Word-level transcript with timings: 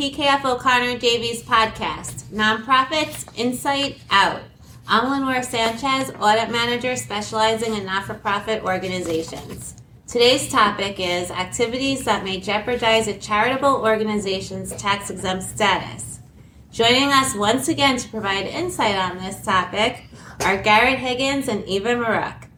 PKF 0.00 0.46
O'Connor 0.46 0.98
Davies 0.98 1.42
podcast, 1.42 2.22
Nonprofits 2.32 3.28
Insight 3.36 3.98
Out. 4.10 4.40
I'm 4.88 5.10
Lenore 5.10 5.42
Sanchez, 5.42 6.10
Audit 6.18 6.50
Manager 6.50 6.96
specializing 6.96 7.74
in 7.74 7.84
not 7.84 8.06
for 8.06 8.14
profit 8.14 8.64
organizations. 8.64 9.74
Today's 10.06 10.50
topic 10.50 10.98
is 10.98 11.30
activities 11.30 12.06
that 12.06 12.24
may 12.24 12.40
jeopardize 12.40 13.08
a 13.08 13.18
charitable 13.18 13.76
organization's 13.76 14.74
tax 14.76 15.10
exempt 15.10 15.44
status. 15.44 16.20
Joining 16.72 17.10
us 17.10 17.34
once 17.34 17.68
again 17.68 17.98
to 17.98 18.08
provide 18.08 18.46
insight 18.46 18.96
on 18.96 19.18
this 19.18 19.44
topic 19.44 20.04
are 20.46 20.62
Garrett 20.62 20.98
Higgins 20.98 21.46
and 21.46 21.62
Eva 21.66 21.90
Maruk. 21.90 22.49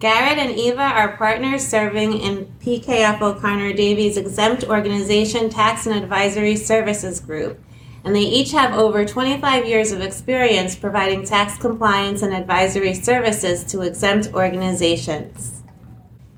Garrett 0.00 0.38
and 0.38 0.58
Eva 0.58 0.80
are 0.80 1.18
partners 1.18 1.68
serving 1.68 2.14
in 2.14 2.46
PKF 2.64 3.20
O'Connor 3.20 3.74
Davies 3.74 4.16
Exempt 4.16 4.64
Organization 4.64 5.50
Tax 5.50 5.86
and 5.86 5.94
Advisory 5.94 6.56
Services 6.56 7.20
Group, 7.20 7.62
and 8.02 8.16
they 8.16 8.22
each 8.22 8.52
have 8.52 8.72
over 8.72 9.04
25 9.04 9.66
years 9.66 9.92
of 9.92 10.00
experience 10.00 10.74
providing 10.74 11.22
tax 11.22 11.58
compliance 11.58 12.22
and 12.22 12.32
advisory 12.32 12.94
services 12.94 13.62
to 13.64 13.82
exempt 13.82 14.32
organizations. 14.32 15.62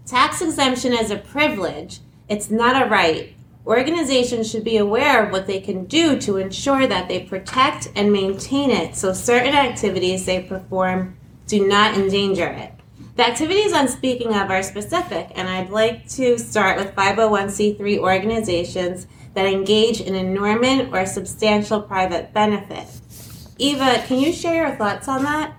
Tax 0.07 0.43
exemption 0.43 0.93
is 0.93 1.13
a 1.13 1.19
privilege, 1.19 2.01
it's 2.29 2.51
not 2.51 2.85
a 2.85 2.91
right. 2.91 3.33
Organizations 3.65 4.51
should 4.51 4.65
be 4.65 4.77
aware 4.77 5.25
of 5.25 5.31
what 5.31 5.47
they 5.47 5.61
can 5.61 5.85
do 5.85 6.19
to 6.19 6.39
ensure 6.39 6.89
that 6.89 7.07
they 7.07 7.21
protect 7.21 7.93
and 7.95 8.13
maintain 8.13 8.73
it 8.73 8.97
so 8.97 9.13
certain 9.13 9.55
activities 9.55 10.27
they 10.27 10.43
perform 10.43 11.17
do 11.47 11.69
not 11.69 11.97
endanger 11.97 12.49
it. 12.49 12.73
The 13.15 13.27
activities 13.27 13.75
I'm 13.75 13.89
speaking 13.89 14.29
of 14.29 14.51
are 14.51 14.63
specific, 14.63 15.33
and 15.35 15.47
I'd 15.47 15.69
like 15.69 16.09
to 16.11 16.39
start 16.39 16.79
with 16.79 16.95
501c3 16.95 17.99
organizations 17.99 19.07
that 19.35 19.45
engage 19.45 20.01
in 20.01 20.15
inurement 20.15 20.95
or 20.95 21.05
substantial 21.05 21.83
private 21.83 22.33
benefit. 22.33 22.87
Eva, 23.59 24.03
can 24.07 24.19
you 24.19 24.33
share 24.33 24.67
your 24.67 24.77
thoughts 24.77 25.09
on 25.09 25.25
that? 25.25 25.55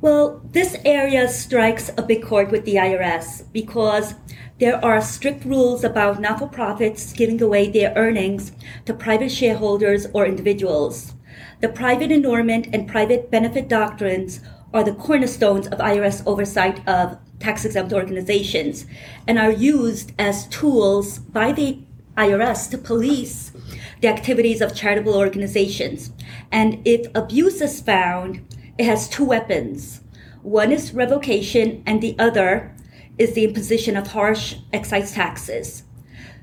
Well, 0.00 0.40
this 0.52 0.76
area 0.84 1.28
strikes 1.28 1.90
a 1.96 2.02
big 2.02 2.22
chord 2.22 2.52
with 2.52 2.64
the 2.64 2.76
IRS 2.76 3.52
because 3.52 4.14
there 4.60 4.82
are 4.84 5.00
strict 5.00 5.44
rules 5.44 5.82
about 5.82 6.20
not 6.20 6.38
for 6.38 6.46
profits 6.46 7.12
giving 7.12 7.42
away 7.42 7.70
their 7.70 7.92
earnings 7.96 8.52
to 8.84 8.94
private 8.94 9.32
shareholders 9.32 10.06
or 10.12 10.26
individuals. 10.26 11.14
The 11.60 11.68
private 11.68 12.12
inurement 12.12 12.68
and 12.72 12.86
private 12.86 13.32
benefit 13.32 13.68
doctrines 13.68 14.40
are 14.72 14.84
the 14.84 14.94
cornerstones 14.94 15.66
of 15.68 15.78
IRS 15.78 16.22
oversight 16.26 16.86
of 16.88 17.18
tax 17.38 17.64
exempt 17.64 17.92
organizations 17.92 18.86
and 19.26 19.38
are 19.38 19.50
used 19.50 20.12
as 20.18 20.46
tools 20.48 21.18
by 21.18 21.52
the 21.52 21.78
IRS 22.16 22.70
to 22.70 22.78
police 22.78 23.52
the 24.00 24.08
activities 24.08 24.60
of 24.60 24.74
charitable 24.74 25.14
organizations. 25.14 26.12
And 26.50 26.86
if 26.86 27.06
abuse 27.14 27.60
is 27.60 27.80
found, 27.80 28.46
it 28.78 28.84
has 28.84 29.08
two 29.08 29.24
weapons. 29.24 30.00
One 30.42 30.72
is 30.72 30.92
revocation, 30.92 31.82
and 31.86 32.02
the 32.02 32.16
other 32.18 32.74
is 33.16 33.34
the 33.34 33.44
imposition 33.44 33.96
of 33.96 34.08
harsh 34.08 34.56
excise 34.72 35.12
taxes. 35.12 35.84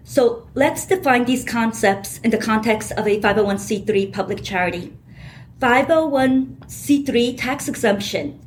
So 0.03 0.47
let's 0.55 0.85
define 0.85 1.25
these 1.25 1.44
concepts 1.44 2.19
in 2.19 2.31
the 2.31 2.38
context 2.38 2.91
of 2.94 3.05
a 3.05 3.19
501c3 3.19 4.13
public 4.13 4.44
charity. 4.44 4.97
501c3 5.59 7.38
tax 7.38 7.67
exemption 7.67 8.39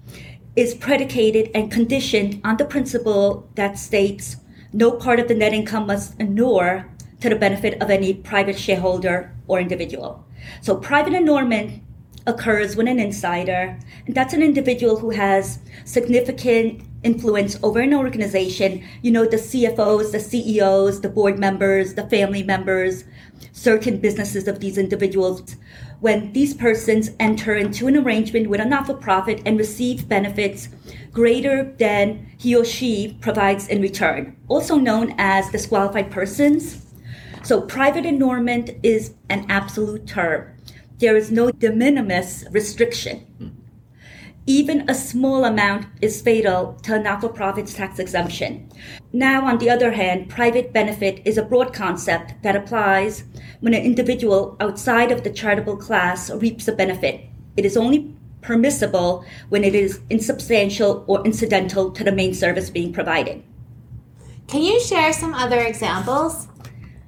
is 0.56 0.74
predicated 0.74 1.50
and 1.54 1.70
conditioned 1.70 2.40
on 2.42 2.56
the 2.56 2.64
principle 2.64 3.50
that 3.54 3.78
states 3.78 4.36
no 4.72 4.92
part 4.92 5.20
of 5.20 5.28
the 5.28 5.34
net 5.34 5.52
income 5.52 5.86
must 5.86 6.18
inure 6.18 6.90
to 7.20 7.28
the 7.28 7.36
benefit 7.36 7.80
of 7.82 7.90
any 7.90 8.14
private 8.14 8.58
shareholder 8.58 9.34
or 9.46 9.60
individual. 9.60 10.24
So 10.62 10.74
private 10.76 11.12
inurement 11.12 11.82
occurs 12.26 12.76
when 12.76 12.88
an 12.88 12.98
insider, 12.98 13.78
and 14.06 14.14
that's 14.14 14.32
an 14.32 14.42
individual 14.42 14.96
who 14.98 15.10
has 15.10 15.58
significant 15.84 16.82
influence 17.02 17.58
over 17.62 17.80
an 17.80 17.92
organization, 17.92 18.82
you 19.02 19.10
know, 19.10 19.26
the 19.26 19.36
CFOs, 19.36 20.12
the 20.12 20.20
CEOs, 20.20 21.02
the 21.02 21.08
board 21.08 21.38
members, 21.38 21.94
the 21.94 22.08
family 22.08 22.42
members, 22.42 23.04
certain 23.52 23.98
businesses 23.98 24.46
of 24.46 24.60
these 24.60 24.78
individuals 24.78 25.56
when 26.00 26.32
these 26.32 26.54
persons 26.54 27.10
enter 27.20 27.54
into 27.54 27.86
an 27.86 27.96
arrangement 27.96 28.48
with 28.48 28.60
a 28.60 28.64
not 28.64 28.86
for 28.86 28.94
profit 28.94 29.40
and 29.46 29.58
receive 29.58 30.08
benefits 30.08 30.68
greater 31.12 31.74
than 31.78 32.26
he 32.38 32.56
or 32.56 32.64
she 32.64 33.16
provides 33.20 33.68
in 33.68 33.80
return, 33.80 34.36
also 34.48 34.76
known 34.76 35.14
as 35.18 35.50
disqualified 35.50 36.10
persons. 36.10 36.86
So, 37.44 37.60
private 37.60 38.06
inurement 38.06 38.70
is 38.82 39.14
an 39.28 39.46
absolute 39.48 40.06
term. 40.06 40.56
There 40.98 41.16
is 41.16 41.30
no 41.30 41.50
de 41.50 41.72
minimis 41.72 42.44
restriction 42.50 43.26
even 44.46 44.88
a 44.88 44.94
small 44.94 45.44
amount 45.44 45.86
is 46.00 46.20
fatal 46.20 46.76
to 46.82 46.94
a 46.94 46.98
not-for-profit's 46.98 47.74
tax 47.74 47.98
exemption. 47.98 48.68
Now, 49.14 49.46
on 49.46 49.58
the 49.58 49.68
other 49.68 49.92
hand, 49.92 50.30
private 50.30 50.72
benefit 50.72 51.20
is 51.26 51.36
a 51.36 51.42
broad 51.42 51.74
concept 51.74 52.42
that 52.42 52.56
applies 52.56 53.24
when 53.60 53.74
an 53.74 53.82
individual 53.82 54.56
outside 54.58 55.12
of 55.12 55.22
the 55.22 55.30
charitable 55.30 55.76
class 55.76 56.30
reaps 56.30 56.66
a 56.66 56.72
benefit. 56.72 57.20
It 57.58 57.66
is 57.66 57.76
only 57.76 58.14
permissible 58.40 59.24
when 59.50 59.64
it 59.64 59.74
is 59.74 60.00
insubstantial 60.08 61.04
or 61.06 61.24
incidental 61.26 61.90
to 61.90 62.02
the 62.02 62.10
main 62.10 62.32
service 62.32 62.70
being 62.70 62.90
provided. 62.90 63.42
Can 64.48 64.62
you 64.62 64.80
share 64.80 65.12
some 65.12 65.34
other 65.34 65.60
examples? 65.60 66.48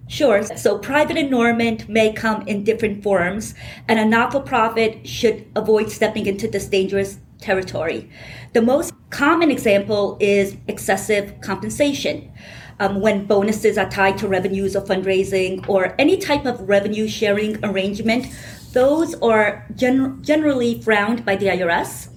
Sure. 0.07 0.43
So 0.43 0.79
private 0.79 1.17
inurement 1.17 1.89
may 1.89 2.13
come 2.13 2.47
in 2.47 2.65
different 2.65 3.03
forms, 3.03 3.55
and 3.89 3.99
a 3.99 4.05
not 4.05 4.33
for 4.33 4.41
profit 4.41 5.09
should 5.09 5.47
avoid 5.57 5.91
stepping 5.91 6.27
into 6.27 6.49
this 6.49 6.67
dangerous 6.67 7.19
territory. 7.45 8.11
The 8.55 8.63
most 8.63 8.95
common 9.11 9.51
example 9.51 10.17
is 10.19 10.57
excessive 10.67 11.41
compensation. 11.43 12.33
Um, 12.81 13.01
when 13.01 13.27
bonuses 13.27 13.79
are 13.79 13.89
tied 13.89 14.19
to 14.19 14.27
revenues 14.27 14.75
of 14.75 14.87
fundraising 14.87 15.69
or 15.69 15.95
any 15.99 16.17
type 16.17 16.45
of 16.45 16.69
revenue 16.69 17.07
sharing 17.07 17.65
arrangement, 17.65 18.27
those 18.73 19.15
are 19.17 19.65
gen- 19.77 20.23
generally 20.23 20.81
frowned 20.81 21.25
by 21.25 21.37
the 21.37 21.47
IRS. 21.47 22.09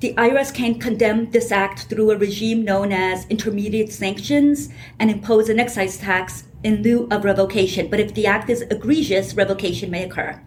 The 0.00 0.14
IRS 0.14 0.52
can 0.54 0.78
condemn 0.78 1.30
this 1.30 1.52
act 1.52 1.86
through 1.88 2.10
a 2.10 2.18
regime 2.18 2.64
known 2.64 2.92
as 2.92 3.26
intermediate 3.26 3.92
sanctions 3.92 4.68
and 4.98 5.10
impose 5.10 5.48
an 5.48 5.58
excise 5.58 5.98
tax 5.98 6.44
in 6.62 6.82
lieu 6.82 7.06
of 7.10 7.24
revocation. 7.24 7.88
But 7.88 8.00
if 8.00 8.14
the 8.14 8.26
act 8.26 8.50
is 8.50 8.62
egregious, 8.62 9.34
revocation 9.34 9.90
may 9.90 10.04
occur. 10.04 10.40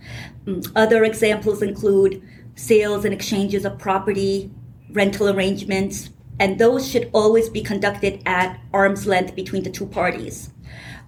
Mm, 0.46 0.72
other 0.76 1.04
examples 1.04 1.62
include 1.62 2.22
sales 2.58 3.06
and 3.06 3.14
exchanges 3.14 3.64
of 3.64 3.78
property, 3.80 4.52
rental 4.92 5.30
arrangements, 5.30 6.10
and 6.40 6.60
those 6.60 6.90
should 6.90 7.10
always 7.14 7.50
be 7.50 7.62
conducted 7.62 8.22
at 8.26 8.60
arm's 8.74 9.08
length 9.08 9.36
between 9.36 9.64
the 9.64 9.70
two 9.70 9.86
parties. 9.86 10.52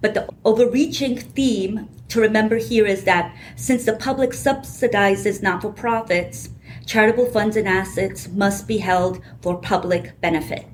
But 0.00 0.14
the 0.14 0.28
overreaching 0.44 1.18
theme 1.18 1.88
to 2.08 2.20
remember 2.20 2.56
here 2.56 2.86
is 2.86 3.04
that 3.04 3.36
since 3.56 3.84
the 3.84 3.96
public 3.96 4.30
subsidizes 4.30 5.42
not 5.42 5.62
for 5.62 5.72
profits, 5.72 6.50
charitable 6.86 7.26
funds 7.26 7.56
and 7.56 7.68
assets 7.68 8.28
must 8.28 8.66
be 8.66 8.78
held 8.78 9.20
for 9.42 9.58
public 9.58 10.20
benefit. 10.20 10.66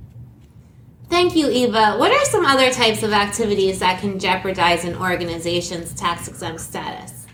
Thank 1.09 1.37
you, 1.37 1.49
Eva. 1.51 1.97
What 1.99 2.11
are 2.11 2.25
some 2.27 2.45
other 2.45 2.71
types 2.71 3.03
of 3.03 3.13
activities 3.13 3.79
that 3.79 4.01
can 4.01 4.19
jeopardize 4.19 4.85
an 4.85 4.97
organization's 4.97 5.95
tax 5.95 6.29
exempt 6.29 6.61
status? 6.61 7.26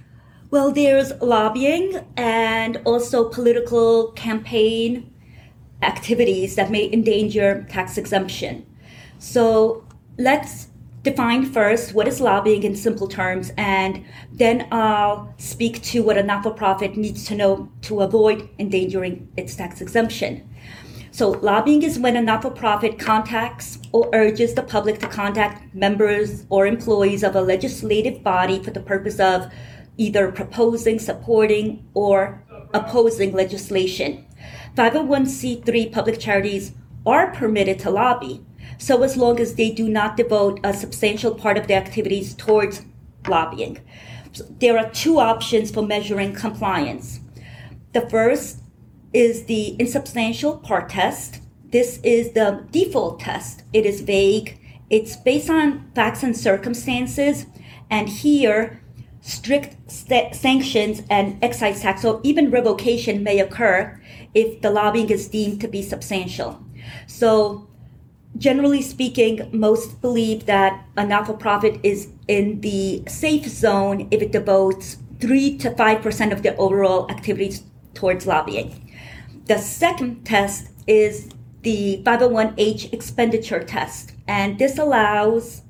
Well, 0.53 0.71
there's 0.71 1.19
lobbying 1.22 2.04
and 2.15 2.77
also 2.84 3.27
political 3.31 4.13
campaign 4.13 5.10
activities 5.81 6.57
that 6.57 6.71
may 6.71 6.93
endanger 6.93 7.66
tax 7.71 7.97
exemption. 7.97 8.66
So 9.19 9.83
let's 10.19 10.69
define 11.04 11.47
first 11.47 11.95
what 11.95 12.07
is 12.07 12.21
lobbying 12.21 12.65
in 12.65 12.77
simple 12.77 13.09
terms, 13.09 13.51
and 13.57 14.04
then 14.31 14.69
I'll 14.71 15.33
speak 15.39 15.81
to 15.84 16.03
what 16.03 16.19
a 16.19 16.22
not 16.22 16.43
for 16.43 16.51
profit 16.51 16.98
needs 16.98 17.25
to 17.28 17.34
know 17.34 17.71
to 17.89 18.03
avoid 18.03 18.47
endangering 18.59 19.33
its 19.39 19.57
tax 19.57 19.81
exemption. 19.81 20.47
So, 21.13 21.31
lobbying 21.31 21.83
is 21.83 21.98
when 21.98 22.16
a 22.16 22.22
not 22.22 22.41
for 22.41 22.51
profit 22.51 22.98
contacts 22.98 23.78
or 23.93 24.09
urges 24.15 24.55
the 24.55 24.63
public 24.63 24.98
to 25.01 25.09
contact 25.09 25.75
members 25.75 26.47
or 26.48 26.66
employees 26.66 27.22
of 27.22 27.37
a 27.37 27.41
legislative 27.43 28.22
body 28.22 28.63
for 28.63 28.71
the 28.71 28.81
purpose 28.81 29.21
of 29.21 29.51
either 29.97 30.33
proposing, 30.33 30.98
supporting, 30.98 31.86
or 31.94 32.42
opposing 32.72 33.33
legislation. 33.33 34.27
501c3 34.77 35.92
public 35.92 36.18
charities 36.18 36.72
are 37.04 37.33
permitted 37.33 37.78
to 37.80 37.91
lobby, 37.91 38.44
so 38.78 39.03
as 39.03 39.16
long 39.16 39.39
as 39.39 39.54
they 39.54 39.71
do 39.71 39.89
not 39.89 40.16
devote 40.16 40.60
a 40.65 40.72
substantial 40.72 41.34
part 41.34 41.59
of 41.59 41.66
their 41.66 41.80
activities 41.80 42.34
towards 42.34 42.83
lobbying. 43.28 43.78
There 44.60 44.78
are 44.78 44.91
two 44.91 45.18
options 45.18 45.71
for 45.71 45.83
measuring 45.83 46.34
compliance. 46.34 47.21
The 47.92 48.09
first 48.09 48.60
is 49.12 49.45
the 49.45 49.77
insubstantial 49.78 50.56
part 50.56 50.88
test. 50.88 51.41
This 51.71 52.00
is 52.03 52.33
the 52.33 52.66
default 52.71 53.21
test. 53.21 53.62
It 53.72 53.84
is 53.84 54.00
vague. 54.00 54.59
It's 54.88 55.16
based 55.16 55.50
on 55.50 55.91
facts 55.95 56.22
and 56.22 56.36
circumstances. 56.36 57.47
And 57.91 58.09
here, 58.09 58.82
strict 59.22 59.77
st- 59.91 60.34
sanctions 60.34 61.03
and 61.09 61.42
excise 61.42 61.80
tax 61.80 62.04
or 62.04 62.21
even 62.22 62.51
revocation 62.51 63.22
may 63.22 63.39
occur 63.39 63.98
if 64.34 64.60
the 64.60 64.71
lobbying 64.71 65.09
is 65.10 65.28
deemed 65.28 65.60
to 65.60 65.69
be 65.69 65.80
substantial. 65.80 66.63
So, 67.07 67.69
generally 68.36 68.83
speaking, 68.83 69.48
most 69.53 70.01
believe 70.03 70.47
that 70.47 70.84
a 70.97 71.07
not 71.07 71.27
for 71.27 71.34
profit 71.34 71.78
is 71.83 72.09
in 72.28 72.60
the 72.60 73.04
safe 73.07 73.47
zone 73.47 74.09
if 74.10 74.21
it 74.21 74.33
devotes 74.33 74.98
3 75.21 75.57
to 75.59 75.71
5% 75.71 76.33
of 76.33 76.42
the 76.42 76.57
overall 76.57 77.09
activities 77.09 77.63
towards 77.95 78.27
lobbying. 78.27 78.92
The 79.47 79.59
second 79.59 80.24
test 80.24 80.69
is 80.86 81.28
the 81.63 82.03
501h 82.04 82.92
expenditure 82.92 83.63
test, 83.63 84.13
and 84.27 84.59
this 84.59 84.78
allows 84.78 85.61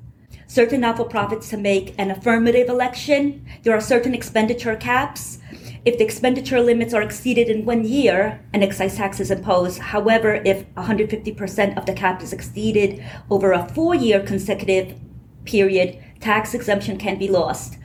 certain 0.53 0.81
not 0.81 0.97
for 0.97 1.05
profits 1.05 1.49
to 1.49 1.57
make 1.57 1.95
an 1.97 2.11
affirmative 2.11 2.69
election. 2.69 3.43
There 3.63 3.75
are 3.75 3.81
certain 3.81 4.13
expenditure 4.13 4.75
caps. 4.75 5.39
If 5.83 5.97
the 5.97 6.03
expenditure 6.03 6.61
limits 6.61 6.93
are 6.93 7.01
exceeded 7.01 7.49
in 7.49 7.65
one 7.65 7.83
year, 7.85 8.39
an 8.53 8.61
excise 8.61 8.95
tax 8.95 9.19
is 9.19 9.31
imposed. 9.31 9.79
However, 9.79 10.35
if 10.45 10.63
150% 10.75 11.75
of 11.75 11.87
the 11.87 11.93
cap 11.93 12.21
is 12.21 12.31
exceeded 12.31 13.03
over 13.31 13.51
a 13.51 13.67
four 13.69 13.95
year 13.95 14.19
consecutive 14.19 14.95
period, 15.43 15.97
tax 16.19 16.53
exemption 16.53 16.97
can 16.97 17.17
be 17.17 17.27
lost. 17.27 17.79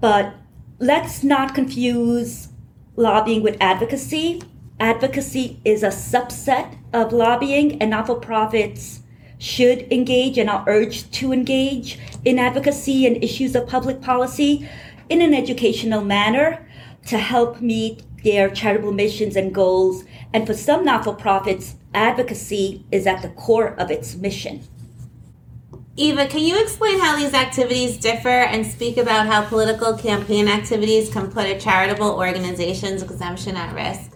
But 0.00 0.34
let's 0.80 1.22
not 1.22 1.54
confuse 1.54 2.48
lobbying 2.96 3.44
with 3.44 3.56
advocacy. 3.60 4.42
Advocacy 4.80 5.60
is 5.64 5.84
a 5.84 5.88
subset 5.88 6.76
of 6.92 7.12
lobbying, 7.12 7.80
and 7.80 7.90
not 7.90 8.08
for 8.08 8.16
profits 8.16 9.01
should 9.42 9.92
engage 9.92 10.38
and 10.38 10.48
are 10.48 10.62
urged 10.68 11.12
to 11.12 11.32
engage 11.32 11.98
in 12.24 12.38
advocacy 12.38 13.06
and 13.06 13.22
issues 13.24 13.56
of 13.56 13.66
public 13.66 14.00
policy 14.00 14.68
in 15.08 15.20
an 15.20 15.34
educational 15.34 16.04
manner 16.04 16.64
to 17.04 17.18
help 17.18 17.60
meet 17.60 18.04
their 18.22 18.48
charitable 18.48 18.92
missions 18.92 19.34
and 19.34 19.52
goals. 19.52 20.04
And 20.32 20.46
for 20.46 20.54
some 20.54 20.84
not 20.84 21.02
for 21.02 21.12
profits, 21.12 21.74
advocacy 21.92 22.86
is 22.92 23.04
at 23.04 23.20
the 23.22 23.30
core 23.30 23.74
of 23.80 23.90
its 23.90 24.14
mission. 24.14 24.62
Eva, 25.96 26.26
can 26.28 26.40
you 26.40 26.62
explain 26.62 27.00
how 27.00 27.16
these 27.16 27.34
activities 27.34 27.98
differ 27.98 28.28
and 28.28 28.64
speak 28.64 28.96
about 28.96 29.26
how 29.26 29.44
political 29.44 29.98
campaign 29.98 30.46
activities 30.46 31.12
can 31.12 31.28
put 31.32 31.46
a 31.46 31.58
charitable 31.58 32.12
organization's 32.12 33.02
exemption 33.02 33.56
at 33.56 33.74
risk? 33.74 34.11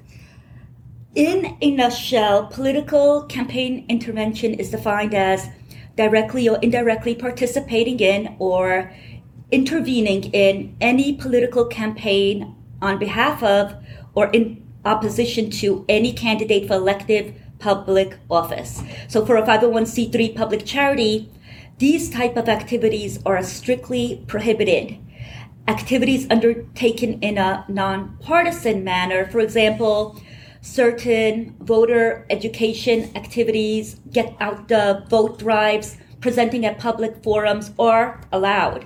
In 1.17 1.57
a 1.63 1.71
nutshell, 1.71 2.49
political 2.49 3.23
campaign 3.23 3.87
intervention 3.89 4.53
is 4.53 4.71
defined 4.71 5.15
as 5.15 5.49
directly 5.97 6.47
or 6.47 6.59
indirectly 6.59 7.15
participating 7.15 7.99
in 8.01 8.37
or 8.39 8.93
intervening 9.51 10.25
in 10.35 10.77
any 10.79 11.15
political 11.15 11.65
campaign 11.65 12.55
on 12.83 12.99
behalf 12.99 13.43
of 13.43 13.77
or 14.15 14.27
in 14.27 14.63
opposition 14.85 15.49
to 15.53 15.87
any 15.89 16.13
candidate 16.13 16.69
for 16.69 16.75
elective 16.75 17.35
public 17.61 18.19
office. 18.31 18.83
So 19.09 19.25
for 19.25 19.39
a 19.39 19.43
501c3 19.43 20.37
public 20.37 20.67
charity, 20.67 21.33
these 21.79 22.11
type 22.11 22.37
of 22.37 22.47
activities 22.47 23.21
are 23.25 23.43
strictly 23.43 24.23
prohibited. 24.27 24.99
Activities 25.67 26.27
undertaken 26.29 27.23
in 27.23 27.39
a 27.39 27.65
nonpartisan 27.71 28.85
manner, 28.85 29.27
for 29.29 29.41
example, 29.41 30.21
certain 30.67 31.55
voter 31.61 32.27
education 32.29 33.11
activities, 33.15 34.01
get 34.11 34.35
out 34.41 34.67
the 34.69 35.05
vote 35.09 35.39
drives, 35.39 35.97
presenting 36.21 36.67
at 36.67 36.79
public 36.79 37.23
forums 37.23 37.71
are 37.79 38.21
allowed. 38.33 38.85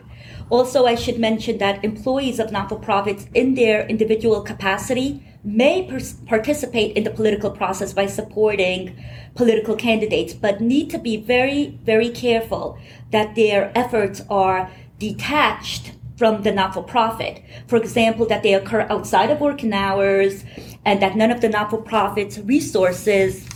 Also, 0.51 0.85
I 0.85 0.95
should 0.95 1.19
mention 1.19 1.59
that 1.59 1.83
employees 1.83 2.39
of 2.39 2.53
not 2.53 2.69
for 2.69 2.79
profits, 2.79 3.27
in 3.33 3.55
their 3.55 3.87
individual 3.87 4.43
capacity, 4.43 5.25
may 5.43 5.89
participate 6.27 6.97
in 6.97 7.05
the 7.05 7.11
political 7.11 7.51
process 7.51 7.95
by 7.95 8.05
supporting 8.05 9.03
political 9.35 9.75
candidates, 9.75 10.35
but 10.35 10.61
need 10.61 10.91
to 10.91 10.99
be 10.99 11.17
very, 11.17 11.79
very 11.85 12.11
careful 12.11 12.79
that 13.11 13.35
their 13.37 13.73
efforts 13.75 14.21
are 14.29 14.71
detached 14.99 15.93
from 16.21 16.43
the 16.43 16.53
not 16.53 16.75
for 16.75 16.83
profit. 16.83 17.43
For 17.67 17.77
example, 17.77 18.27
that 18.27 18.43
they 18.43 18.53
occur 18.53 18.87
outside 18.91 19.31
of 19.31 19.41
working 19.41 19.73
hours 19.73 20.45
and 20.85 21.01
that 21.01 21.17
none 21.17 21.31
of 21.31 21.41
the 21.41 21.49
not 21.49 21.71
for 21.71 21.81
profit's 21.81 22.37
resources, 22.41 23.49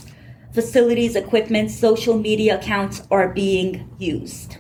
facilities, 0.55 1.14
equipment, 1.14 1.70
social 1.70 2.19
media 2.19 2.58
accounts 2.58 3.06
are 3.11 3.28
being 3.28 3.87
used. 3.99 4.56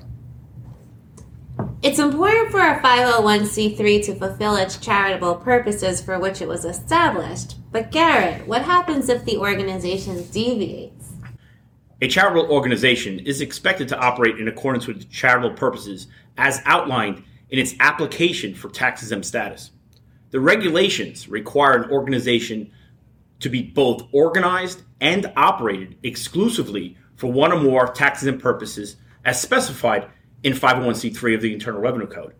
It's 1.80 1.98
important 1.98 2.50
for 2.50 2.60
a 2.60 2.78
501c3 2.80 4.04
to 4.04 4.14
fulfill 4.16 4.56
its 4.56 4.76
charitable 4.76 5.36
purposes 5.36 6.02
for 6.02 6.18
which 6.18 6.42
it 6.42 6.48
was 6.48 6.66
established. 6.66 7.56
But 7.72 7.90
Garrett, 7.90 8.46
what 8.46 8.60
happens 8.60 9.08
if 9.08 9.24
the 9.24 9.38
organization 9.38 10.28
deviates? 10.30 11.12
A 12.02 12.08
charitable 12.08 12.52
organization 12.52 13.20
is 13.20 13.40
expected 13.40 13.88
to 13.88 13.98
operate 13.98 14.38
in 14.38 14.48
accordance 14.48 14.86
with 14.86 15.10
charitable 15.10 15.56
purposes 15.56 16.08
as 16.36 16.60
outlined 16.66 17.24
in 17.54 17.60
its 17.60 17.76
application 17.78 18.52
for 18.52 18.68
tax 18.68 19.00
exempt 19.00 19.24
status. 19.24 19.70
The 20.32 20.40
regulations 20.40 21.28
require 21.28 21.80
an 21.80 21.90
organization 21.92 22.72
to 23.38 23.48
be 23.48 23.62
both 23.62 24.08
organized 24.10 24.82
and 25.00 25.32
operated 25.36 25.96
exclusively 26.02 26.96
for 27.14 27.30
one 27.30 27.52
or 27.52 27.60
more 27.60 27.86
tax 27.86 28.22
exempt 28.22 28.42
purposes 28.42 28.96
as 29.24 29.40
specified 29.40 30.08
in 30.42 30.52
501c3 30.52 31.36
of 31.36 31.42
the 31.42 31.54
Internal 31.54 31.80
Revenue 31.80 32.08
Code. 32.08 32.34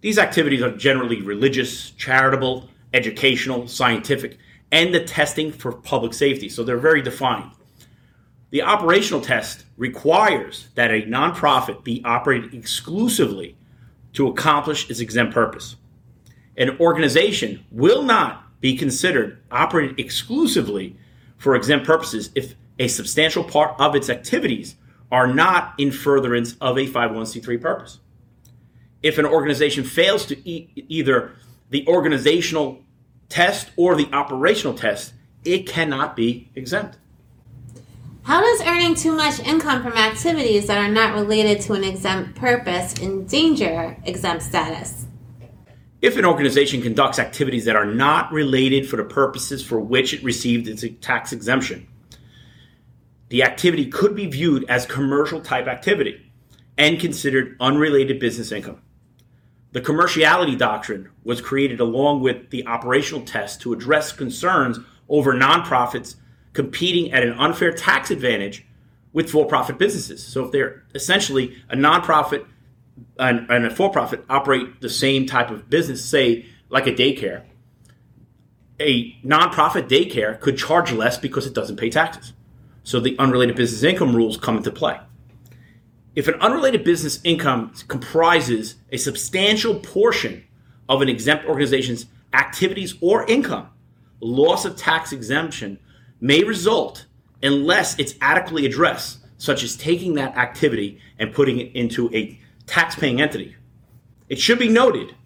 These 0.00 0.16
activities 0.16 0.62
are 0.62 0.74
generally 0.74 1.20
religious, 1.20 1.90
charitable, 1.90 2.70
educational, 2.94 3.68
scientific, 3.68 4.38
and 4.70 4.94
the 4.94 5.04
testing 5.04 5.52
for 5.52 5.72
public 5.72 6.14
safety, 6.14 6.48
so 6.48 6.64
they're 6.64 6.78
very 6.78 7.02
defined. 7.02 7.50
The 8.48 8.62
operational 8.62 9.20
test 9.20 9.66
requires 9.76 10.68
that 10.74 10.90
a 10.90 11.02
nonprofit 11.02 11.84
be 11.84 12.02
operated 12.06 12.54
exclusively 12.54 13.58
to 14.14 14.26
accomplish 14.28 14.88
its 14.90 15.00
exempt 15.00 15.32
purpose. 15.32 15.76
An 16.56 16.78
organization 16.78 17.64
will 17.70 18.02
not 18.02 18.60
be 18.60 18.76
considered 18.76 19.42
operated 19.50 19.98
exclusively 19.98 20.96
for 21.36 21.56
exempt 21.56 21.86
purposes 21.86 22.30
if 22.34 22.54
a 22.78 22.88
substantial 22.88 23.44
part 23.44 23.78
of 23.80 23.94
its 23.94 24.08
activities 24.10 24.76
are 25.10 25.26
not 25.26 25.74
in 25.78 25.90
furtherance 25.90 26.56
of 26.60 26.78
a 26.78 26.86
501c3 26.86 27.60
purpose. 27.60 28.00
If 29.02 29.18
an 29.18 29.26
organization 29.26 29.84
fails 29.84 30.24
to 30.26 30.48
e- 30.48 30.70
either 30.88 31.32
the 31.70 31.86
organizational 31.86 32.82
test 33.28 33.70
or 33.76 33.96
the 33.96 34.08
operational 34.12 34.74
test, 34.74 35.14
it 35.44 35.66
cannot 35.66 36.14
be 36.14 36.50
exempt. 36.54 36.98
How 38.24 38.40
does 38.40 38.66
earning 38.68 38.94
too 38.94 39.10
much 39.12 39.40
income 39.40 39.82
from 39.82 39.94
activities 39.94 40.68
that 40.68 40.78
are 40.78 40.90
not 40.90 41.14
related 41.14 41.60
to 41.62 41.72
an 41.72 41.82
exempt 41.82 42.36
purpose 42.36 42.94
endanger 43.00 43.96
exempt 44.04 44.44
status? 44.44 45.06
If 46.00 46.16
an 46.16 46.24
organization 46.24 46.82
conducts 46.82 47.18
activities 47.18 47.64
that 47.64 47.74
are 47.74 47.84
not 47.84 48.32
related 48.32 48.88
for 48.88 48.96
the 48.96 49.04
purposes 49.04 49.64
for 49.64 49.80
which 49.80 50.14
it 50.14 50.22
received 50.22 50.68
its 50.68 50.84
tax 51.00 51.32
exemption, 51.32 51.88
the 53.28 53.42
activity 53.42 53.86
could 53.86 54.14
be 54.14 54.26
viewed 54.26 54.64
as 54.68 54.86
commercial 54.86 55.40
type 55.40 55.66
activity 55.66 56.30
and 56.78 57.00
considered 57.00 57.56
unrelated 57.58 58.20
business 58.20 58.52
income. 58.52 58.80
The 59.72 59.80
commerciality 59.80 60.56
doctrine 60.56 61.10
was 61.24 61.40
created 61.40 61.80
along 61.80 62.20
with 62.20 62.50
the 62.50 62.66
operational 62.68 63.24
test 63.24 63.60
to 63.62 63.72
address 63.72 64.12
concerns 64.12 64.78
over 65.08 65.34
nonprofits 65.34 66.16
competing 66.52 67.12
at 67.12 67.22
an 67.22 67.32
unfair 67.32 67.72
tax 67.72 68.10
advantage 68.10 68.66
with 69.12 69.30
for-profit 69.30 69.78
businesses. 69.78 70.24
So 70.24 70.44
if 70.44 70.52
they're 70.52 70.84
essentially 70.94 71.56
a 71.68 71.76
nonprofit 71.76 72.46
and, 73.18 73.50
and 73.50 73.66
a 73.66 73.70
for-profit 73.70 74.24
operate 74.28 74.80
the 74.80 74.88
same 74.88 75.26
type 75.26 75.50
of 75.50 75.68
business, 75.68 76.04
say 76.04 76.46
like 76.68 76.86
a 76.86 76.92
daycare, 76.92 77.44
a 78.80 79.12
nonprofit 79.22 79.88
daycare 79.88 80.40
could 80.40 80.56
charge 80.56 80.92
less 80.92 81.18
because 81.18 81.46
it 81.46 81.54
doesn't 81.54 81.76
pay 81.76 81.90
taxes. 81.90 82.32
So 82.84 83.00
the 83.00 83.16
unrelated 83.18 83.56
business 83.56 83.82
income 83.82 84.16
rules 84.16 84.36
come 84.36 84.56
into 84.56 84.70
play. 84.70 84.98
If 86.14 86.28
an 86.28 86.34
unrelated 86.34 86.84
business 86.84 87.20
income 87.24 87.72
comprises 87.88 88.76
a 88.90 88.96
substantial 88.96 89.76
portion 89.76 90.44
of 90.88 91.00
an 91.00 91.08
exempt 91.08 91.46
organization's 91.46 92.06
activities 92.34 92.96
or 93.00 93.24
income, 93.26 93.68
loss 94.20 94.64
of 94.64 94.76
tax 94.76 95.12
exemption 95.12 95.78
may 96.22 96.44
result 96.44 97.04
unless 97.42 97.98
it's 97.98 98.14
adequately 98.20 98.64
addressed, 98.64 99.18
such 99.36 99.64
as 99.64 99.76
taking 99.76 100.14
that 100.14 100.36
activity 100.36 101.00
and 101.18 101.34
putting 101.34 101.58
it 101.58 101.74
into 101.74 102.08
a 102.14 102.38
tax-paying 102.66 103.20
entity. 103.20 103.56
It 104.28 104.38
should 104.38 104.60
be 104.60 104.68
noted 104.68 105.16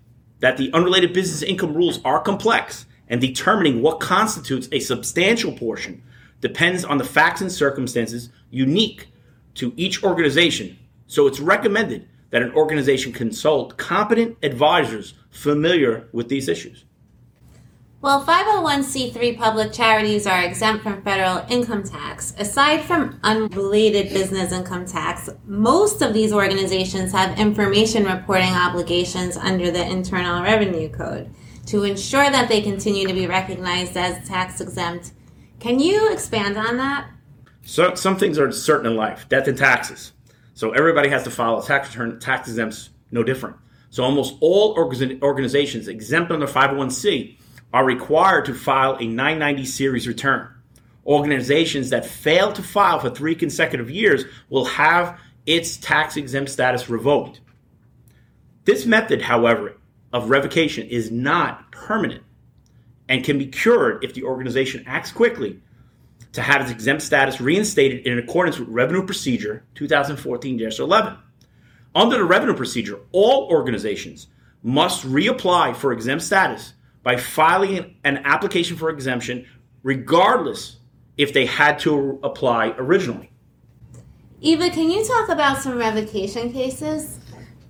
that 0.41 0.57
the 0.57 0.73
unrelated 0.73 1.12
business 1.12 1.43
income 1.43 1.75
rules 1.75 2.00
are 2.03 2.19
complex 2.21 2.87
and 3.09 3.21
determining 3.21 3.83
what 3.83 4.00
constitutes 4.00 4.69
a 4.73 4.81
substantial 4.81 5.53
portion 5.53 6.03
depends 6.41 6.83
on 6.83 6.97
the 6.97 7.05
facts 7.05 7.43
and 7.43 7.53
circumstances 7.53 8.31
unique 8.50 9.09
to 9.55 9.75
each 9.76 10.03
organization. 10.03 10.79
So 11.07 11.26
it's 11.26 11.41
recommended 11.41 12.09
that 12.31 12.43
an 12.43 12.53
organization 12.53 13.12
consult 13.12 13.76
competent 13.76 14.38
advisors 14.43 15.12
familiar 15.31 16.09
with 16.12 16.31
these 16.31 16.49
issues. 16.49 16.86
While 18.00 18.23
501c3 18.25 19.38
public 19.38 19.73
charities 19.73 20.26
are 20.26 20.43
exempt 20.43 20.83
from 20.83 21.00
federal 21.00 21.47
income 21.49 21.83
tax, 21.83 22.35
aside 22.38 22.83
from 22.83 23.19
unrelated 23.23 24.12
business 24.12 24.53
income 24.53 24.85
tax, 24.85 25.31
most 25.47 26.03
of 26.03 26.12
these 26.12 26.31
organizations 26.31 27.11
have 27.12 27.38
information 27.38 28.05
reporting 28.05 28.53
obligations 28.53 29.38
under 29.38 29.71
the 29.71 29.83
Internal 29.83 30.43
Revenue 30.43 30.91
Code 30.91 31.35
to 31.67 31.85
ensure 31.85 32.31
that 32.31 32.50
they 32.50 32.61
continue 32.61 33.09
to 33.09 33.15
be 33.15 33.26
recognized 33.26 33.97
as 33.97 34.29
tax 34.29 34.61
exempt. 34.61 35.12
Can 35.59 35.81
you 35.81 36.12
expand 36.12 36.59
on 36.59 36.76
that? 36.76 37.09
So, 37.62 37.95
some 37.95 38.19
things 38.19 38.38
are 38.38 38.53
certain 38.53 38.93
in 38.93 38.97
life 38.97 39.26
death 39.31 39.49
and 39.49 39.57
taxes. 39.57 40.12
So, 40.53 40.73
everybody 40.73 41.09
has 41.09 41.25
to 41.25 41.31
file 41.31 41.59
a 41.61 41.65
tax 41.65 41.88
return, 41.88 42.21
tax 42.21 42.47
exempts, 42.47 42.91
no 43.11 43.25
different. 43.25 43.57
So, 43.88 44.05
almost 44.05 44.35
all 44.41 44.76
organizations 44.76 45.88
exempt 45.88 46.31
under 46.31 46.47
501c 46.47 47.38
are 47.73 47.85
required 47.85 48.46
to 48.46 48.54
file 48.54 48.96
a 49.00 49.06
990 49.06 49.64
series 49.64 50.08
return. 50.08 50.49
Organizations 51.04 51.90
that 51.90 52.06
fail 52.06 52.52
to 52.52 52.62
file 52.62 52.99
for 52.99 53.11
three 53.11 53.35
consecutive 53.35 53.90
years 53.90 54.25
will 54.49 54.64
have 54.64 55.18
its 55.46 55.76
tax 55.76 56.16
exempt 56.16 56.50
status 56.50 56.88
revoked. 56.88 57.40
This 58.64 58.85
method, 58.85 59.23
however, 59.23 59.76
of 60.12 60.30
revocation 60.30 60.88
is 60.88 61.11
not 61.11 61.70
permanent 61.70 62.23
and 63.08 63.25
can 63.25 63.38
be 63.38 63.46
cured 63.46 64.02
if 64.02 64.14
the 64.14 64.25
organization 64.25 64.82
acts 64.87 65.12
quickly 65.12 65.61
to 66.32 66.42
have 66.42 66.62
its 66.62 66.70
exempt 66.70 67.02
status 67.02 67.40
reinstated 67.40 68.06
in 68.06 68.18
accordance 68.18 68.58
with 68.58 68.68
Revenue 68.68 69.06
Procedure 69.06 69.64
2014 69.75 70.61
11. 70.61 71.16
Under 71.94 72.18
the 72.18 72.25
Revenue 72.25 72.54
Procedure, 72.54 72.99
all 73.12 73.49
organizations 73.50 74.26
must 74.62 75.06
reapply 75.06 75.76
for 75.76 75.92
exempt 75.92 76.25
status 76.25 76.75
by 77.07 77.17
filing 77.17 77.95
an 78.03 78.17
application 78.25 78.77
for 78.77 78.91
exemption, 78.91 79.47
regardless 79.85 80.79
if 81.17 81.33
they 81.33 81.47
had 81.47 81.79
to 81.79 82.19
apply 82.25 82.75
originally. 82.79 83.31
Eva, 84.41 84.69
can 84.71 84.91
you 84.91 85.07
talk 85.07 85.29
about 85.29 85.59
some 85.59 85.79
revocation 85.79 86.53
cases? 86.53 87.21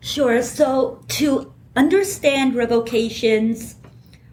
Sure. 0.00 0.42
So, 0.42 1.02
to 1.08 1.52
understand 1.76 2.54
revocations, 2.54 3.76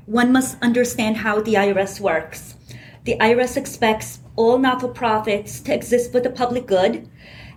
one 0.05 0.31
must 0.31 0.57
understand 0.63 1.17
how 1.17 1.41
the 1.41 1.55
IRS 1.55 1.99
works. 1.99 2.55
The 3.03 3.17
IRS 3.17 3.57
expects 3.57 4.19
all 4.37 4.57
not 4.57 4.79
for 4.79 4.87
profits 4.87 5.59
to 5.63 5.73
exist 5.73 6.13
for 6.13 6.21
the 6.21 6.29
public 6.29 6.65
good, 6.65 7.09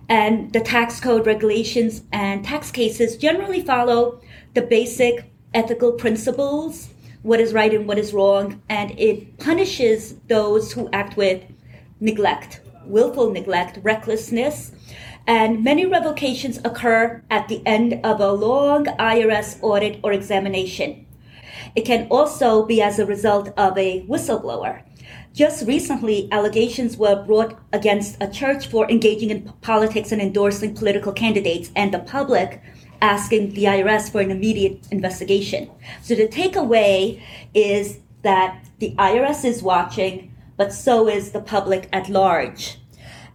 and 0.09 0.51
the 0.51 0.59
tax 0.59 0.99
code 0.99 1.25
regulations 1.25 2.01
and 2.11 2.43
tax 2.43 2.71
cases 2.71 3.15
generally 3.15 3.61
follow 3.61 4.19
the 4.53 4.63
basic 4.63 5.31
ethical 5.53 5.93
principles 5.93 6.89
what 7.23 7.39
is 7.39 7.53
right 7.53 7.73
and 7.73 7.87
what 7.87 7.97
is 7.97 8.13
wrong, 8.13 8.61
and 8.69 8.91
it 8.99 9.37
punishes 9.37 10.15
those 10.27 10.71
who 10.71 10.89
act 10.93 11.17
with 11.17 11.43
neglect, 11.99 12.61
willful 12.85 13.31
neglect, 13.31 13.79
recklessness. 13.83 14.71
And 15.25 15.63
many 15.63 15.85
revocations 15.85 16.59
occur 16.63 17.21
at 17.29 17.47
the 17.49 17.61
end 17.65 17.99
of 18.05 18.21
a 18.21 18.31
long 18.31 18.85
IRS 18.85 19.57
audit 19.61 19.99
or 20.03 20.13
examination. 20.13 21.05
It 21.75 21.85
can 21.85 22.07
also 22.09 22.65
be 22.65 22.81
as 22.81 22.97
a 22.97 23.05
result 23.05 23.49
of 23.57 23.77
a 23.77 24.03
whistleblower. 24.03 24.83
Just 25.33 25.67
recently, 25.67 26.29
allegations 26.31 26.97
were 26.97 27.23
brought 27.23 27.59
against 27.71 28.17
a 28.21 28.27
church 28.27 28.67
for 28.67 28.89
engaging 28.89 29.29
in 29.29 29.53
politics 29.61 30.11
and 30.11 30.21
endorsing 30.21 30.73
political 30.73 31.11
candidates, 31.11 31.71
and 31.75 31.93
the 31.93 31.99
public 31.99 32.61
asking 33.01 33.53
the 33.53 33.65
IRS 33.65 34.11
for 34.11 34.21
an 34.21 34.31
immediate 34.31 34.87
investigation. 34.91 35.69
So 36.01 36.15
the 36.15 36.27
takeaway 36.27 37.21
is 37.53 37.99
that 38.23 38.65
the 38.79 38.93
IRS 38.95 39.45
is 39.45 39.63
watching, 39.63 40.33
but 40.57 40.73
so 40.73 41.07
is 41.07 41.31
the 41.31 41.41
public 41.41 41.87
at 41.93 42.09
large. 42.09 42.77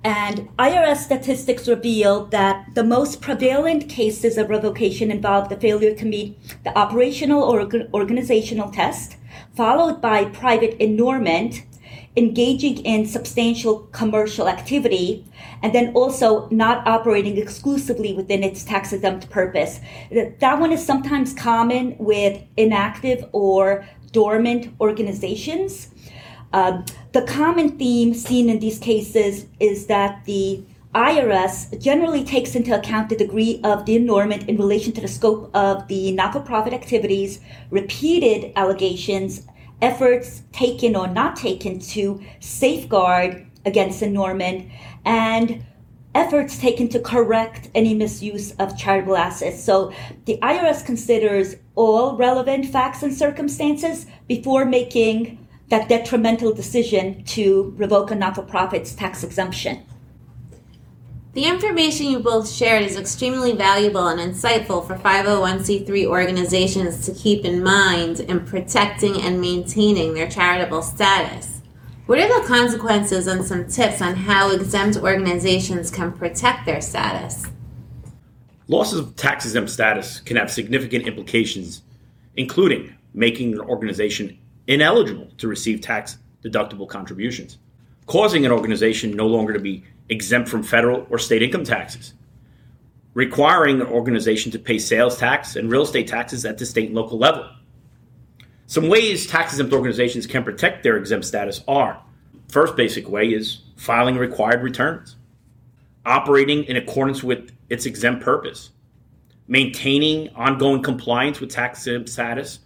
And 0.05 0.49
IRS 0.59 0.97
statistics 0.97 1.69
reveal 1.69 2.27
that 2.27 2.75
the 2.75 2.83
most 2.83 3.21
prevalent 3.21 3.89
cases 3.89 4.37
of 4.37 4.51
revocation 4.51 5.13
involve 5.13 5.49
the 5.49 5.57
failure 5.57 5.95
to 5.95 6.05
meet 6.05 6.37
the 6.65 6.77
operational 6.77 7.43
or 7.43 7.69
organizational 7.95 8.71
test, 8.71 9.17
followed 9.55 10.01
by 10.01 10.25
private 10.25 10.77
inurement, 10.83 11.63
engaging 12.17 12.79
in 12.85 13.07
substantial 13.07 13.81
commercial 13.93 14.49
activity, 14.49 15.25
and 15.63 15.75
then 15.75 15.93
also 15.95 16.49
not 16.51 16.87
operating 16.87 17.39
exclusively 17.39 18.13
within 18.13 18.43
its 18.43 18.65
tax 18.65 18.93
exempt 18.93 19.31
purpose. 19.31 19.81
That 20.11 20.61
one 20.61 20.73
is 20.73 20.85
sometimes 20.85 21.33
common 21.33 21.97
with 21.99 22.43
inactive 22.57 23.25
or 23.33 23.87
dormant 24.13 24.75
organizations. 24.81 25.89
Um, 26.53 26.85
the 27.13 27.23
common 27.23 27.79
theme 27.79 28.13
seen 28.13 28.51
in 28.51 28.59
these 28.59 28.79
cases 28.79 29.47
is 29.59 29.87
that 29.87 30.25
the 30.27 30.63
IRS 30.95 31.81
generally 31.81 32.23
takes 32.23 32.55
into 32.55 32.79
account 32.79 33.09
the 33.09 33.17
degree 33.17 33.61
of 33.65 33.87
the 33.87 33.97
inurement 33.97 34.47
in 34.47 34.59
relation 34.59 34.93
to 34.93 35.01
the 35.01 35.09
scope 35.09 35.51
of 35.55 35.89
the 35.89 36.13
not 36.13 36.35
for 36.35 36.41
profit 36.41 36.75
activities, 36.75 37.41
repeated 37.71 38.53
allegations, 38.57 39.47
efforts 39.83 40.43
taken 40.53 40.97
or 40.97 41.09
not 41.09 41.37
taken 41.37 41.79
to 41.81 42.23
safeguard 42.41 43.47
against 43.67 44.03
inurement, 44.03 44.71
and 45.05 45.65
efforts 46.15 46.59
taken 46.59 46.89
to 46.89 47.01
correct 47.01 47.69
any 47.75 47.95
misuse 47.95 48.53
of 48.53 48.77
charitable 48.79 49.17
assets. 49.17 49.63
So 49.63 49.93
the 50.27 50.39
IRS 50.43 50.85
considers 50.85 51.57
all 51.75 52.17
relevant 52.17 52.67
facts 52.67 53.03
and 53.03 53.13
circumstances 53.15 54.07
before 54.29 54.65
making 54.65 55.47
that 55.71 55.89
detrimental 55.89 56.53
decision 56.53 57.25
to 57.25 57.75
revoke 57.77 58.11
a 58.11 58.15
not 58.15 58.35
for 58.35 58.43
profit's 58.43 58.95
tax 58.95 59.25
exemption. 59.25 59.83
The 61.35 61.47
information 61.47 62.09
you 62.09 62.19
both 62.19 62.51
shared 62.51 62.83
is 62.83 62.99
extremely 62.99 63.53
valuable 63.53 64.09
and 64.09 64.21
insightful 64.21 64.87
for 64.87 64.97
501c3 64.97 66.05
organizations 66.05 67.07
to 67.07 67.15
keep 67.15 67.47
in 67.47 67.65
mind 67.65 68.21
in 68.21 68.45
protecting 68.45 69.19
and 69.23 69.41
maintaining 69.41 70.13
their 70.13 70.29
charitable 70.29 70.83
status. 70.83 71.63
What 72.05 72.19
are 72.19 72.29
the 72.29 72.47
consequences 72.47 73.29
and 73.29 73.43
some 73.47 73.67
tips 73.67 74.03
on 74.03 74.15
how 74.15 74.51
exempt 74.51 74.99
organizations 74.99 75.91
can 75.91 76.13
protect 76.13 76.67
their 76.67 76.83
status? 76.83 77.47
Losses 78.69 78.99
of 78.99 79.17
tax 79.17 79.47
exempt 79.47 79.71
status 79.71 80.21
can 80.21 80.37
have 80.37 80.53
significant 80.53 81.07
implications, 81.07 81.81
including 82.37 82.95
making 83.15 83.55
an 83.55 83.61
organization 83.61 84.39
ineligible 84.67 85.31
to 85.39 85.49
receive 85.49 85.81
tax 85.81 86.19
deductible 86.45 86.87
contributions, 86.87 87.57
causing 88.05 88.45
an 88.45 88.53
organization 88.53 89.13
no 89.13 89.27
longer 89.27 89.55
to 89.55 89.59
be 89.59 89.83
exempt 90.09 90.49
from 90.49 90.63
federal 90.63 91.07
or 91.11 91.19
state 91.19 91.43
income 91.43 91.65
taxes, 91.65 92.15
requiring 93.15 93.81
an 93.81 93.87
organization 93.87 94.51
to 94.53 94.59
pay 94.59 94.79
sales 94.79 95.19
tax 95.19 95.57
and 95.57 95.71
real 95.71 95.83
estate 95.83 96.09
taxes 96.09 96.45
at 96.45 96.59
the 96.59 96.67
state 96.67 96.87
and 96.87 96.95
local 96.95 97.19
level. 97.19 97.49
Some 98.67 98.89
ways 98.89 99.27
tax 99.27 99.53
exempt 99.53 99.73
organizations 99.73 100.27
can 100.27 100.45
protect 100.45 100.83
their 100.83 100.97
exempt 100.97 101.27
status 101.27 101.63
are 101.69 102.03
first 102.53 102.77
basic 102.77 103.09
way 103.09 103.33
is 103.33 103.63
filing 103.77 104.17
required 104.17 104.63
returns, 104.63 105.17
operating 106.05 106.65
in 106.65 106.77
accordance 106.77 107.23
with 107.23 107.51
its 107.71 107.87
exempt 107.87 108.23
purpose, 108.23 108.71
maintaining 109.49 110.29
ongoing 110.35 110.83
compliance 110.83 111.41
with 111.41 111.51
tax 111.51 111.87
exempt 111.87 112.11
status, 112.11 112.59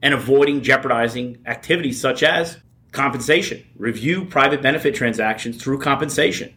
and 0.00 0.14
avoiding 0.14 0.62
jeopardizing 0.62 1.38
activities 1.46 2.00
such 2.00 2.22
as 2.22 2.56
compensation, 2.92 3.62
review 3.76 4.24
private 4.24 4.62
benefit 4.62 4.94
transactions 4.94 5.62
through 5.62 5.78
compensation, 5.78 6.54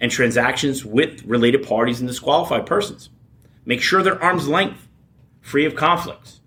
and 0.00 0.10
transactions 0.10 0.84
with 0.84 1.22
related 1.24 1.66
parties 1.66 2.00
and 2.00 2.08
disqualified 2.08 2.66
persons. 2.66 3.10
Make 3.64 3.82
sure 3.82 4.02
they're 4.02 4.22
arm's 4.22 4.48
length, 4.48 4.88
free 5.40 5.66
of 5.66 5.74
conflicts. 5.74 6.40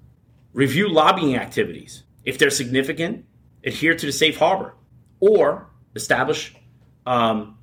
Review 0.53 0.89
lobbying 0.89 1.35
activities. 1.35 2.03
If 2.25 2.37
they're 2.37 2.49
significant, 2.49 3.25
adhere 3.63 3.95
to 3.95 4.05
the 4.05 4.11
safe 4.11 4.37
harbor 4.37 4.73
or 5.19 5.69
establish 5.95 6.55
um, 7.05 7.57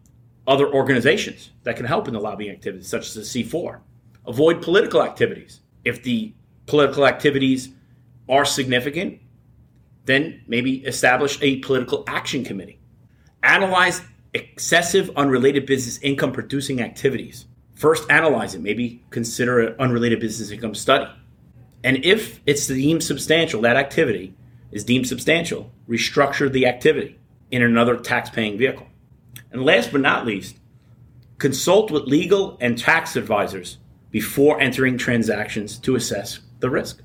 other 0.47 0.73
organizations 0.73 1.51
that 1.65 1.77
can 1.77 1.87
help 1.87 2.09
in 2.09 2.15
the 2.15 2.21
lobbying 2.21 2.51
activities, 2.51 2.89
such 2.89 3.07
as 3.09 3.15
the 3.33 3.45
C4. 3.45 3.81
Avoid 4.27 4.63
political 4.63 5.03
activities. 5.03 5.61
If 5.85 6.03
the 6.03 6.35
political 6.67 7.07
activities 7.07 7.71
are 8.29 8.45
significant, 8.45 9.21
then 10.05 10.43
maybe 10.47 10.85
establish 10.85 11.39
a 11.43 11.57
political 11.59 12.05
action 12.07 12.45
committee. 12.45 12.81
Analyze 13.43 14.03
excessive 14.35 15.11
unrelated 15.17 15.67
business 15.67 15.99
income 15.99 16.33
producing 16.33 16.81
activities. 16.81 17.47
First, 17.75 18.11
analyze 18.11 18.55
it. 18.55 18.61
Maybe 18.61 19.03
consider 19.11 19.61
an 19.61 19.77
unrelated 19.79 20.21
business 20.21 20.51
income 20.51 20.75
study. 20.75 21.11
And 21.83 22.05
if 22.05 22.41
it's 22.47 22.67
deemed 22.67 23.03
substantial, 23.03 23.63
that 23.63 23.77
activity 23.77 24.35
is 24.71 24.85
deemed 24.85 25.07
substantial, 25.07 25.73
restructure 25.89 26.53
the 26.53 26.67
activity 26.67 27.19
in 27.51 27.63
another 27.63 27.97
tax 27.97 28.31
paying 28.31 28.59
vehicle. 28.59 28.87
And 29.51 29.65
last 29.65 29.91
but 29.91 30.01
not 30.01 30.27
least, 30.27 30.57
consult 31.39 31.91
with 31.91 32.05
legal 32.05 32.59
and 32.61 32.77
tax 32.77 33.17
advisors 33.17 33.79
before 34.11 34.61
entering 34.61 34.99
transactions 34.99 35.79
to 35.79 35.97
assess 35.97 36.41
the 36.61 36.71
risk. 36.71 37.01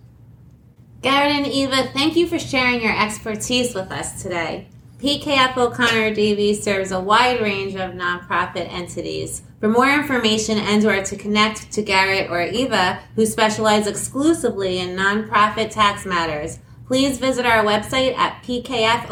Garrett 1.02 1.32
and 1.32 1.48
Eva, 1.48 1.90
thank 1.94 2.16
you 2.16 2.28
for 2.28 2.40
sharing 2.40 2.82
your 2.82 3.00
expertise 3.00 3.74
with 3.74 3.92
us 3.92 4.22
today. 4.22 4.68
PKF 5.06 5.56
O'Connor 5.56 6.16
Davies 6.16 6.64
serves 6.64 6.92
a 6.92 7.00
wide 7.00 7.40
range 7.40 7.76
of 7.76 7.92
nonprofit 7.92 8.68
entities. 8.74 9.44
For 9.60 9.70
more 9.70 9.88
information 9.88 10.58
and 10.58 10.84
or 10.84 11.04
to 11.04 11.16
connect 11.16 11.72
to 11.74 11.84
Garrett 11.84 12.32
or 12.32 12.42
Eva, 12.42 13.02
who 13.16 13.28
specialize 13.28 13.86
exclusively 13.86 14.80
in 14.80 14.96
nonprofit 14.96 15.70
tax 15.70 16.08
matters, 16.08 16.58
please 16.88 17.20
visit 17.20 17.46
our 17.46 17.64
website 17.64 18.18
at 18.18 18.42
pkfod.com. 18.42 19.06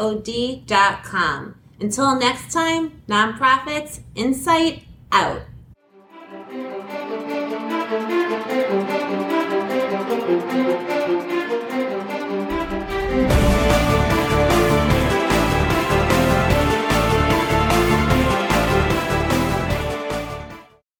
Until 1.78 2.18
next 2.18 2.52
time, 2.52 3.00
nonprofits, 3.06 4.00
insight 4.16 4.82
out. 5.12 5.42